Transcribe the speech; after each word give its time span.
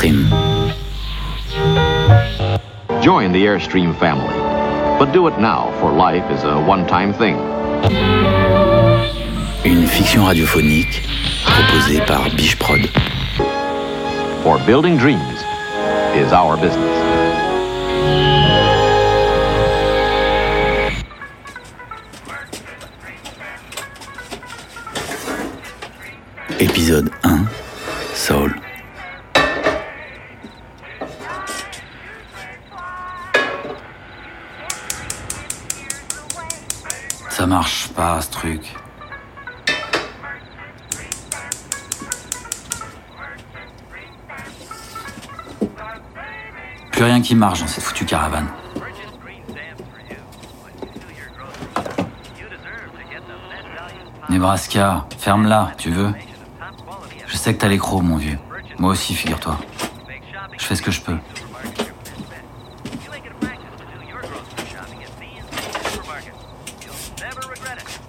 Airstream. 0.00 0.72
Join 3.02 3.32
the 3.32 3.44
Airstream 3.44 3.98
family. 3.98 4.34
But 4.98 5.12
do 5.12 5.26
it 5.26 5.38
now, 5.38 5.70
for 5.80 5.92
life 5.92 6.30
is 6.30 6.42
a 6.44 6.58
one-time 6.60 7.12
thing. 7.12 7.36
Une 9.64 9.86
fiction 9.86 10.24
radiophonique 10.24 11.02
proposée 11.44 12.00
par 12.06 12.30
Biche 12.30 12.58
Prod. 12.58 12.88
For 14.42 14.58
building 14.66 14.96
dreams 14.96 15.42
is 16.14 16.32
our 16.32 16.56
business. 16.56 16.96
Épisode 26.58 27.10
1 27.24 27.48
Soul. 28.14 28.50
Ça 37.40 37.46
marche 37.46 37.88
pas 37.88 38.20
ce 38.20 38.30
truc. 38.30 38.76
Plus 46.92 47.02
rien 47.02 47.22
qui 47.22 47.34
marche 47.34 47.60
dans 47.60 47.66
cette 47.66 47.82
foutue 47.82 48.04
caravane. 48.04 48.46
Nebraska, 54.28 55.06
ferme-la, 55.18 55.72
tu 55.78 55.92
veux? 55.92 56.12
Je 57.26 57.36
sais 57.38 57.54
que 57.54 57.60
t'as 57.60 57.68
les 57.68 57.78
crocs, 57.78 58.02
mon 58.02 58.18
vieux. 58.18 58.38
Moi 58.78 58.90
aussi, 58.90 59.14
figure-toi. 59.14 59.58
Je 60.58 60.64
fais 60.66 60.74
ce 60.74 60.82
que 60.82 60.90
je 60.90 61.00
peux. 61.00 61.16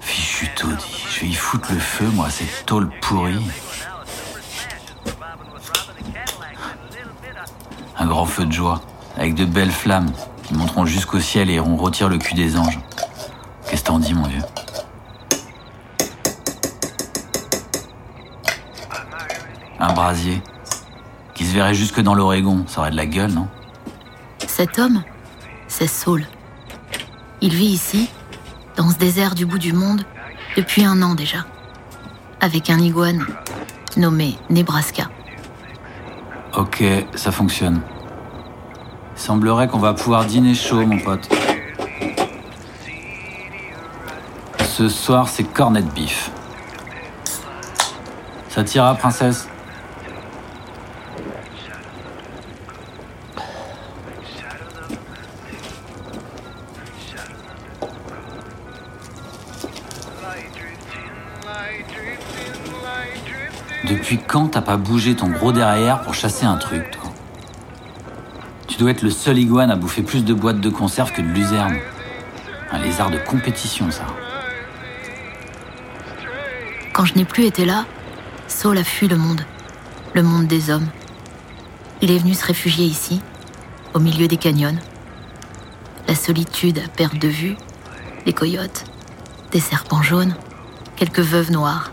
Fichu 0.00 0.48
taudis, 0.54 1.06
je 1.10 1.20
vais 1.20 1.26
y 1.28 1.34
le 1.70 1.78
feu, 1.78 2.06
moi, 2.12 2.28
cette 2.30 2.66
tôle 2.66 2.90
pourrie. 3.00 3.44
Un 7.98 8.06
grand 8.06 8.26
feu 8.26 8.44
de 8.44 8.52
joie, 8.52 8.80
avec 9.16 9.34
de 9.34 9.44
belles 9.44 9.70
flammes 9.70 10.12
qui 10.44 10.54
monteront 10.54 10.84
jusqu'au 10.84 11.18
ciel 11.18 11.50
et 11.50 11.58
on 11.58 11.76
retire 11.76 12.08
le 12.08 12.18
cul 12.18 12.34
des 12.34 12.56
anges. 12.56 12.78
Qu'est-ce 13.68 13.82
que 13.82 13.86
t'en 13.86 13.98
dis, 13.98 14.14
mon 14.14 14.26
vieux 14.26 14.42
Un 19.80 19.92
brasier 19.92 20.42
qui 21.34 21.44
se 21.44 21.52
verrait 21.52 21.74
jusque 21.74 22.00
dans 22.00 22.14
l'Oregon, 22.14 22.64
ça 22.66 22.80
aurait 22.80 22.90
de 22.90 22.96
la 22.96 23.06
gueule, 23.06 23.32
non? 23.32 23.48
Cet 24.46 24.78
homme, 24.78 25.02
c'est 25.68 25.86
Saul. 25.86 26.26
Il 27.40 27.54
vit 27.54 27.66
ici, 27.66 28.08
dans 28.76 28.90
ce 28.90 28.96
désert 28.96 29.34
du 29.34 29.44
bout 29.44 29.58
du 29.58 29.72
monde, 29.72 30.04
depuis 30.56 30.84
un 30.84 31.02
an 31.02 31.14
déjà, 31.14 31.44
avec 32.40 32.70
un 32.70 32.78
iguane 32.78 33.24
nommé 33.96 34.38
Nebraska. 34.48 35.10
Ok, 36.56 36.82
ça 37.14 37.30
fonctionne. 37.30 37.82
Il 39.14 39.20
semblerait 39.20 39.68
qu'on 39.68 39.78
va 39.78 39.94
pouvoir 39.94 40.24
dîner 40.24 40.54
chaud, 40.54 40.84
mon 40.86 40.98
pote. 40.98 41.28
Ce 44.64 44.88
soir, 44.88 45.28
c'est 45.28 45.44
cornet 45.44 45.82
de 45.82 45.90
bif. 45.90 46.30
Ça 48.48 48.64
t'ira, 48.64 48.94
princesse? 48.94 49.48
Depuis 63.88 64.18
quand 64.18 64.48
t'as 64.48 64.62
pas 64.62 64.76
bougé 64.76 65.14
ton 65.14 65.28
gros 65.28 65.52
derrière 65.52 66.02
pour 66.02 66.14
chasser 66.14 66.44
un 66.44 66.56
truc, 66.56 66.90
toi 66.90 67.12
Tu 68.66 68.78
dois 68.78 68.90
être 68.90 69.02
le 69.02 69.10
seul 69.10 69.38
iguane 69.38 69.70
à 69.70 69.76
bouffer 69.76 70.02
plus 70.02 70.24
de 70.24 70.34
boîtes 70.34 70.60
de 70.60 70.70
conserve 70.70 71.12
que 71.12 71.22
de 71.22 71.28
luzerne. 71.28 71.76
Un 72.72 72.78
lézard 72.78 73.10
de 73.10 73.18
compétition, 73.18 73.90
ça. 73.90 74.06
Quand 76.92 77.04
je 77.04 77.14
n'ai 77.14 77.24
plus 77.24 77.44
été 77.44 77.64
là, 77.64 77.84
Saul 78.48 78.78
a 78.78 78.84
fui 78.84 79.06
le 79.06 79.16
monde, 79.16 79.42
le 80.14 80.22
monde 80.22 80.46
des 80.46 80.70
hommes. 80.70 80.88
Il 82.02 82.10
est 82.10 82.18
venu 82.18 82.34
se 82.34 82.44
réfugier 82.44 82.86
ici, 82.86 83.20
au 83.94 84.00
milieu 84.00 84.26
des 84.26 84.36
canyons. 84.36 84.76
La 86.08 86.14
solitude 86.14 86.78
à 86.78 86.88
perte 86.88 87.18
de 87.18 87.28
vue, 87.28 87.56
les 88.24 88.32
coyotes, 88.32 88.84
des 89.52 89.60
serpents 89.60 90.02
jaunes, 90.02 90.34
quelques 90.96 91.20
veuves 91.20 91.52
noires, 91.52 91.92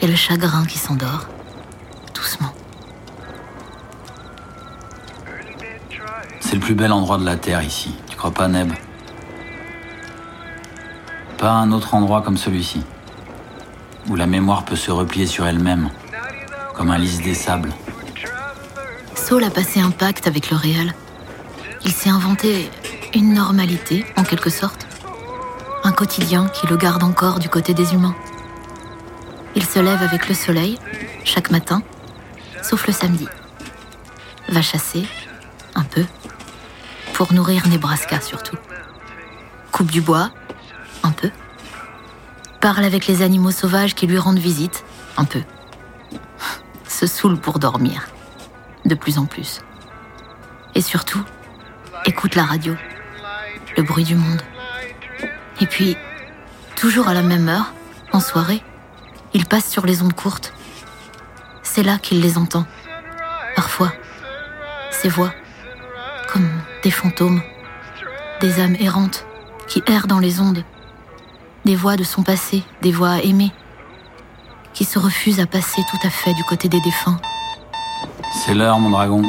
et 0.00 0.08
le 0.08 0.16
chagrin 0.16 0.64
qui 0.64 0.76
s'endort, 0.76 1.26
doucement. 2.14 2.52
C'est 6.40 6.54
le 6.54 6.60
plus 6.60 6.74
bel 6.74 6.92
endroit 6.92 7.18
de 7.18 7.24
la 7.24 7.36
Terre 7.36 7.62
ici, 7.62 7.94
tu 8.08 8.16
crois 8.16 8.32
pas, 8.32 8.48
Neb? 8.48 8.72
Pas 11.38 11.52
un 11.52 11.70
autre 11.70 11.94
endroit 11.94 12.22
comme 12.22 12.36
celui-ci, 12.36 12.82
où 14.08 14.16
la 14.16 14.26
mémoire 14.26 14.64
peut 14.64 14.76
se 14.76 14.90
replier 14.90 15.26
sur 15.26 15.46
elle-même, 15.46 15.90
comme 16.74 16.90
un 16.90 16.98
lys 16.98 17.20
des 17.20 17.34
sables. 17.34 17.72
Saul 19.14 19.44
a 19.44 19.50
passé 19.50 19.80
un 19.80 19.90
pacte 19.90 20.26
avec 20.26 20.50
le 20.50 20.56
réel. 20.56 20.94
Il 21.84 21.92
s'est 21.92 22.10
inventé 22.10 22.70
une 23.14 23.34
normalité, 23.34 24.04
en 24.16 24.24
quelque 24.24 24.50
sorte. 24.50 24.87
Un 25.84 25.92
quotidien 25.92 26.48
qui 26.48 26.66
le 26.66 26.76
garde 26.76 27.02
encore 27.02 27.38
du 27.38 27.48
côté 27.48 27.74
des 27.74 27.94
humains. 27.94 28.14
Il 29.54 29.64
se 29.64 29.78
lève 29.78 30.02
avec 30.02 30.28
le 30.28 30.34
soleil, 30.34 30.78
chaque 31.24 31.50
matin, 31.50 31.82
sauf 32.62 32.86
le 32.86 32.92
samedi. 32.92 33.28
Va 34.48 34.62
chasser, 34.62 35.06
un 35.74 35.84
peu, 35.84 36.04
pour 37.14 37.32
nourrir 37.32 37.66
Nebraska 37.68 38.20
surtout. 38.20 38.56
Coupe 39.72 39.90
du 39.90 40.00
bois, 40.00 40.30
un 41.02 41.10
peu. 41.10 41.30
Parle 42.60 42.84
avec 42.84 43.06
les 43.06 43.22
animaux 43.22 43.50
sauvages 43.50 43.94
qui 43.94 44.06
lui 44.06 44.18
rendent 44.18 44.38
visite, 44.38 44.84
un 45.16 45.24
peu. 45.24 45.42
Se 46.86 47.06
saoule 47.06 47.38
pour 47.38 47.58
dormir, 47.58 48.08
de 48.84 48.94
plus 48.94 49.18
en 49.18 49.26
plus. 49.26 49.60
Et 50.74 50.80
surtout, 50.80 51.22
écoute 52.04 52.34
la 52.34 52.44
radio, 52.44 52.74
le 53.76 53.82
bruit 53.82 54.04
du 54.04 54.16
monde. 54.16 54.42
Et 55.60 55.66
puis, 55.66 55.96
toujours 56.76 57.08
à 57.08 57.14
la 57.14 57.22
même 57.22 57.48
heure, 57.48 57.72
en 58.12 58.20
soirée, 58.20 58.62
il 59.34 59.46
passe 59.46 59.68
sur 59.68 59.86
les 59.86 60.02
ondes 60.02 60.12
courtes. 60.14 60.52
C'est 61.62 61.82
là 61.82 61.98
qu'il 61.98 62.20
les 62.20 62.38
entend. 62.38 62.64
Parfois, 63.56 63.92
ces 64.90 65.08
voix, 65.08 65.32
comme 66.32 66.48
des 66.82 66.90
fantômes, 66.90 67.42
des 68.40 68.60
âmes 68.60 68.76
errantes 68.78 69.26
qui 69.66 69.82
errent 69.86 70.06
dans 70.06 70.18
les 70.18 70.40
ondes, 70.40 70.64
des 71.64 71.76
voix 71.76 71.96
de 71.96 72.04
son 72.04 72.22
passé, 72.22 72.62
des 72.82 72.92
voix 72.92 73.22
aimées, 73.22 73.52
qui 74.72 74.84
se 74.84 74.98
refusent 74.98 75.40
à 75.40 75.46
passer 75.46 75.82
tout 75.90 76.06
à 76.06 76.10
fait 76.10 76.34
du 76.34 76.44
côté 76.44 76.68
des 76.68 76.80
défunts. 76.80 77.20
C'est 78.32 78.54
l'heure, 78.54 78.78
mon 78.78 78.90
dragon. 78.90 79.22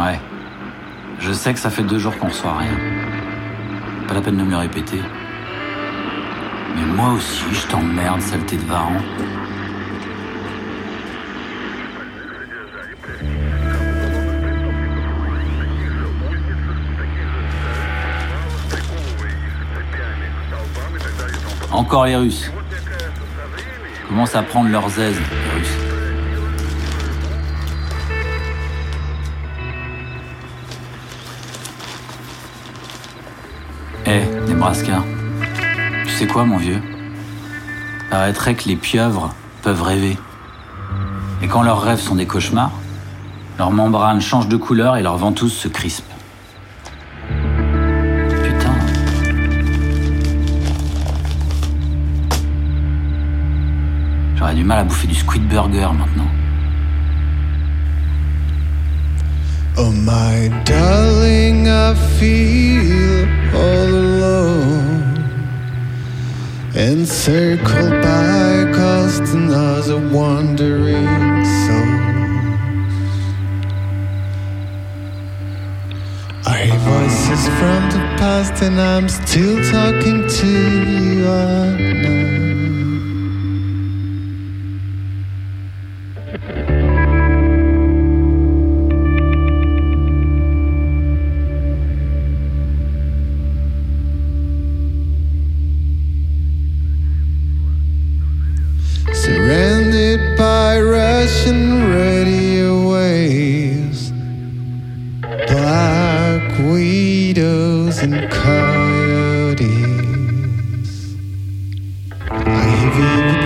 Ouais. 0.00 0.18
Je 1.18 1.30
sais 1.30 1.52
que 1.52 1.58
ça 1.58 1.68
fait 1.68 1.82
deux 1.82 1.98
jours 1.98 2.16
qu'on 2.16 2.28
reçoit 2.28 2.56
rien. 2.56 2.72
Pas 4.08 4.14
la 4.14 4.22
peine 4.22 4.38
de 4.38 4.42
me 4.42 4.56
répéter. 4.56 5.02
Mais 6.74 6.86
moi 6.86 7.12
aussi, 7.12 7.44
je 7.52 7.66
t'emmerde, 7.66 8.22
saleté 8.22 8.56
de 8.56 8.64
varan. 8.64 8.96
Encore 21.72 22.06
les 22.06 22.16
Russes. 22.16 22.50
Commencent 24.08 24.34
à 24.34 24.42
prendre 24.42 24.70
leurs 24.70 24.98
aises, 24.98 25.20
les 25.20 25.58
Russes. 25.58 25.79
Tu 36.04 36.10
sais 36.10 36.26
quoi, 36.26 36.44
mon 36.44 36.58
vieux? 36.58 36.82
Paraîtrait 38.10 38.54
que 38.54 38.68
les 38.68 38.76
pieuvres 38.76 39.34
peuvent 39.62 39.82
rêver. 39.82 40.18
Et 41.42 41.48
quand 41.48 41.62
leurs 41.62 41.80
rêves 41.80 41.98
sont 41.98 42.14
des 42.14 42.26
cauchemars, 42.26 42.70
leurs 43.58 43.70
membranes 43.70 44.20
changent 44.20 44.48
de 44.48 44.58
couleur 44.58 44.96
et 44.96 45.02
leurs 45.02 45.16
ventouses 45.16 45.54
se 45.54 45.66
crispent. 45.66 46.04
Putain. 48.44 48.74
J'aurais 54.36 54.54
du 54.54 54.64
mal 54.64 54.80
à 54.80 54.84
bouffer 54.84 55.06
du 55.06 55.14
squid 55.14 55.48
burger 55.48 55.88
maintenant. 55.98 56.28
Oh 59.82 59.92
my 59.92 60.62
darling, 60.66 61.66
I 61.66 61.94
feel 62.18 63.26
all 63.56 63.88
alone. 63.88 65.24
Encircled 66.74 68.02
by 68.02 68.70
customers 68.74 69.88
of 69.88 70.12
wandering 70.12 71.08
souls. 71.64 72.04
I 76.46 76.56
hear 76.66 76.80
voices 76.92 77.42
from 77.58 77.82
the 77.94 78.02
past 78.20 78.62
and 78.62 78.78
I'm 78.78 79.08
still 79.08 79.56
talking 79.72 80.28
to 80.28 80.50
you 81.00 82.19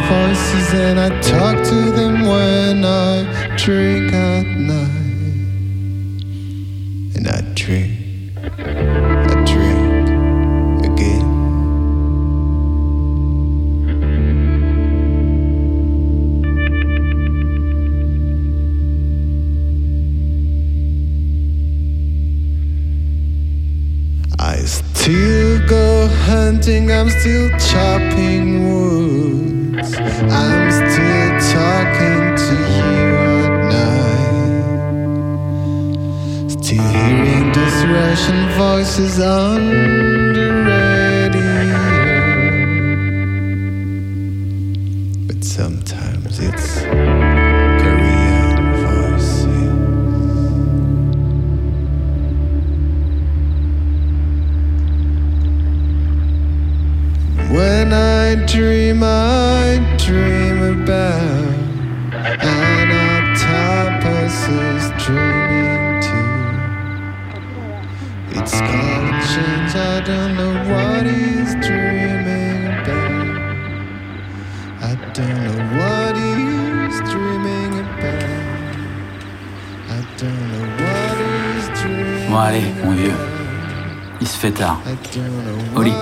voices 0.09 0.75
and 0.75 1.01
I 1.01 1.09
talk 1.21 1.57
to 1.65 1.91
them 1.93 2.23
when 2.23 2.85
I 2.85 3.57
drink 3.57 4.13
at 4.13 4.47
night. 4.47 6.25
And 7.17 7.29
I 7.29 7.41
drink, 7.55 7.93
I 8.45 9.45
drink 9.53 10.09
again. 10.85 11.31
I 24.39 24.57
still 24.59 25.67
go 25.67 26.09
hunting, 26.27 26.91
I'm 26.93 27.09
still 27.11 27.51
chopping 27.59 28.65
woods. 28.65 29.54
I'm 29.87 30.71
still 30.71 31.31
talking 31.53 32.23
to 32.45 32.55
you 32.77 33.05
at 33.45 33.53
night. 33.69 34.71
Still 36.53 36.89
hearing 36.89 37.47
those 37.53 37.79
Russian 37.85 38.41
voices 38.57 39.21
on 39.21 39.61
the 40.33 40.49
radio. 40.65 41.69
But 45.27 45.41
sometimes 45.45 46.41
it's. 46.41 46.67
When 57.55 57.93
I 57.93 58.14
dream, 58.37 59.03
I 59.03 59.79
dream 59.97 60.83
about 60.83 61.55
an 62.13 62.91
octopus 63.11 64.39
dreaming 65.05 66.01
too. 66.03 66.35
It's 68.39 68.59
called 68.61 69.15
change, 69.31 69.75
I 69.75 70.01
don't 70.05 70.35
know 70.37 70.55
what 70.71 71.07
he's 71.07 71.55
dreaming 71.67 72.67
about. 72.75 73.29
I 74.83 74.95
don't 75.13 75.39
know 75.45 75.61
what 75.79 76.13
he's 76.17 76.97
dreaming 77.11 77.73
about. 77.81 78.35
I 79.89 80.01
don't 80.19 80.45
know 80.53 80.67
what 80.83 81.15
he's 81.23 81.67
dreaming 81.81 82.31
Bon 82.31 82.39
allez, 82.39 82.65
mon 82.85 82.93
vieux, 82.93 83.13
il 84.21 84.27
se 84.27 84.37
fait 84.37 84.51
tard. 84.51 84.81
Au 85.77 85.83
lit. 85.83 85.93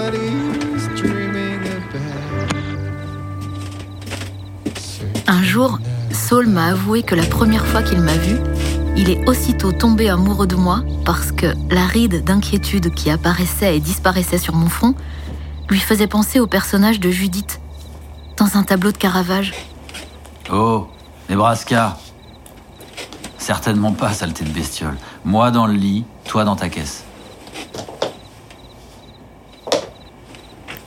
Jour, 5.52 5.78
Saul 6.12 6.46
m'a 6.46 6.68
avoué 6.68 7.02
que 7.02 7.14
la 7.14 7.26
première 7.26 7.66
fois 7.66 7.82
qu'il 7.82 8.00
m'a 8.00 8.16
vu, 8.16 8.38
il 8.96 9.10
est 9.10 9.28
aussitôt 9.28 9.70
tombé 9.70 10.08
amoureux 10.08 10.46
de 10.46 10.56
moi 10.56 10.80
parce 11.04 11.30
que 11.30 11.52
la 11.68 11.84
ride 11.84 12.24
d'inquiétude 12.24 12.94
qui 12.94 13.10
apparaissait 13.10 13.76
et 13.76 13.80
disparaissait 13.80 14.38
sur 14.38 14.54
mon 14.54 14.70
front 14.70 14.94
lui 15.68 15.78
faisait 15.78 16.06
penser 16.06 16.40
au 16.40 16.46
personnage 16.46 17.00
de 17.00 17.10
Judith 17.10 17.60
dans 18.38 18.56
un 18.56 18.62
tableau 18.62 18.92
de 18.92 18.96
Caravage. 18.96 19.52
Oh, 20.50 20.88
Nebraska 21.28 21.98
Certainement 23.36 23.92
pas, 23.92 24.14
saleté 24.14 24.46
de 24.46 24.50
bestiole. 24.50 24.96
Moi 25.26 25.50
dans 25.50 25.66
le 25.66 25.74
lit, 25.74 26.06
toi 26.24 26.44
dans 26.44 26.56
ta 26.56 26.70
caisse. 26.70 27.04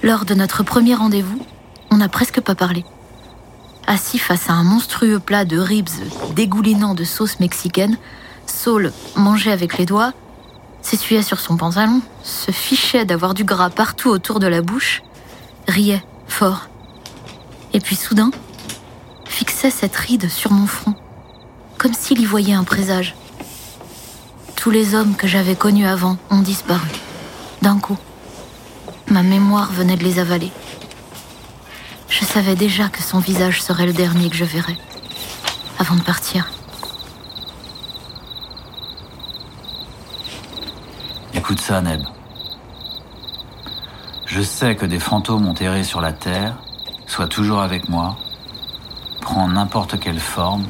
Lors 0.01 0.25
de 0.25 0.33
notre 0.33 0.63
premier 0.63 0.95
rendez-vous, 0.95 1.39
on 1.91 1.97
n'a 1.97 2.09
presque 2.09 2.41
pas 2.41 2.55
parlé. 2.55 2.83
Assis 3.87 4.17
face 4.17 4.49
à 4.49 4.53
un 4.53 4.63
monstrueux 4.63 5.19
plat 5.19 5.45
de 5.45 5.59
ribs 5.59 5.89
dégoulinant 6.35 6.95
de 6.95 7.03
sauce 7.03 7.39
mexicaine, 7.39 7.97
Saul 8.47 8.91
mangeait 9.15 9.51
avec 9.51 9.77
les 9.77 9.85
doigts, 9.85 10.13
s'essuyait 10.81 11.21
sur 11.21 11.39
son 11.39 11.55
pantalon, 11.55 12.01
se 12.23 12.51
fichait 12.51 13.05
d'avoir 13.05 13.35
du 13.35 13.43
gras 13.43 13.69
partout 13.69 14.09
autour 14.09 14.39
de 14.39 14.47
la 14.47 14.61
bouche, 14.61 15.03
riait 15.67 16.03
fort. 16.27 16.67
Et 17.73 17.79
puis 17.79 17.95
soudain, 17.95 18.31
fixait 19.25 19.71
cette 19.71 19.95
ride 19.95 20.29
sur 20.29 20.51
mon 20.51 20.65
front, 20.65 20.95
comme 21.77 21.93
s'il 21.93 22.21
y 22.21 22.25
voyait 22.25 22.53
un 22.53 22.63
présage. 22.63 23.15
Tous 24.55 24.71
les 24.71 24.95
hommes 24.95 25.15
que 25.15 25.27
j'avais 25.27 25.55
connus 25.55 25.85
avant 25.85 26.17
ont 26.31 26.41
disparu, 26.41 26.89
d'un 27.61 27.77
coup. 27.77 27.97
Ma 29.11 29.21
mémoire 29.21 29.71
venait 29.71 29.97
de 29.97 30.03
les 30.03 30.17
avaler. 30.17 30.51
Je 32.25 32.31
savais 32.41 32.55
déjà 32.55 32.89
que 32.89 33.03
son 33.03 33.19
visage 33.19 33.61
serait 33.61 33.85
le 33.85 33.93
dernier 33.93 34.29
que 34.29 34.35
je 34.35 34.45
verrais, 34.45 34.77
avant 35.77 35.95
de 35.95 36.01
partir. 36.01 36.49
Écoute 41.35 41.61
ça, 41.61 41.81
Neb. 41.81 42.01
Je 44.25 44.41
sais 44.41 44.75
que 44.75 44.87
des 44.87 44.99
fantômes 44.99 45.47
ont 45.47 45.53
erré 45.53 45.83
sur 45.83 46.01
la 46.01 46.13
terre, 46.13 46.57
sois 47.05 47.27
toujours 47.27 47.61
avec 47.61 47.89
moi, 47.89 48.17
prends 49.21 49.47
n'importe 49.47 49.99
quelle 49.99 50.19
forme, 50.19 50.65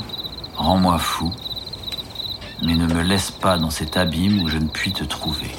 rends-moi 0.58 1.00
fou, 1.00 1.32
mais 2.64 2.76
ne 2.76 2.86
me 2.86 3.02
laisse 3.02 3.32
pas 3.32 3.58
dans 3.58 3.72
cet 3.72 3.96
abîme 3.96 4.44
où 4.44 4.50
je 4.50 4.58
ne 4.58 4.68
puis 4.68 4.92
te 4.92 5.06
trouver. 5.06 5.52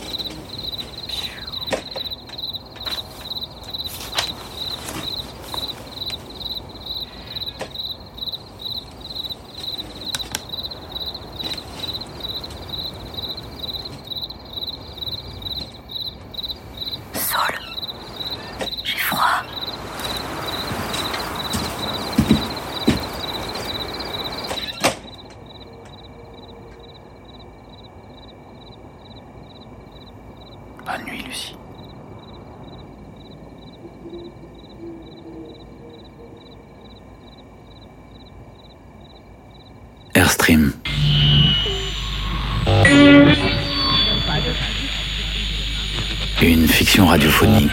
Une 46.42 46.68
fiction 46.68 47.06
radiophonique 47.06 47.70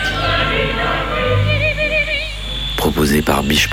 proposée 2.77 3.21
par 3.21 3.43
Biche. 3.43 3.69